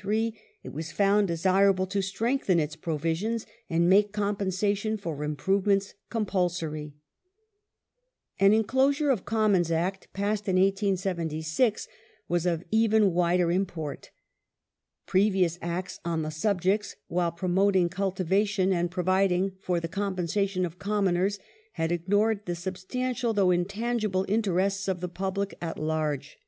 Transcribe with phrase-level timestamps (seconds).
[0.00, 0.02] c.
[0.02, 0.32] 38.
[0.32, 5.94] 440 THE NEW TORYISM [1874 desirable to strengthen its provisions and make compensation for improvements
[6.08, 6.94] compulsory.
[7.66, 11.86] / An Enclosure of Commons Act ^ passed in 1876
[12.28, 14.10] was of even wider import.
[15.04, 21.38] Previous Acts on the subjects while promoting cultivation and providing for the compensation of "commoners"
[21.72, 26.38] had ignored the substantial though intangible interests of the public at large.